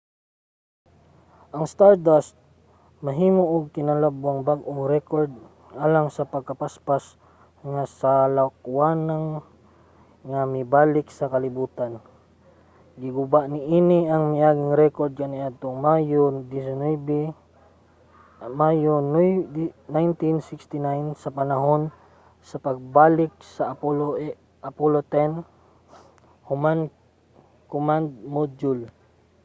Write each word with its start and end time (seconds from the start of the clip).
ang 1.55 1.65
stardust 1.73 2.33
maghimo 3.05 3.43
og 3.55 3.61
kinalabwang 3.75 4.39
bag-ong 4.49 4.81
rekord 4.95 5.31
alang 5.85 6.07
sa 6.15 6.23
pinakapaspas 6.31 7.03
nga 7.71 7.83
salakwanang 7.99 9.27
nga 10.29 10.41
mibalik 10.55 11.07
sa 11.17 11.29
kalibutan 11.33 11.91
giguba 13.01 13.39
niini 13.53 13.99
ang 14.13 14.23
miaging 14.33 14.73
rekord 14.83 15.11
kaniadtong 15.19 15.77
mayo 18.59 19.01
1969 19.93 21.23
sa 21.23 21.29
panahon 21.39 21.81
sa 22.49 22.57
pagbalik 22.65 23.33
sa 23.55 23.63
apollo 23.73 24.97
x 25.05 25.31
command 27.71 28.09
module 28.35 28.83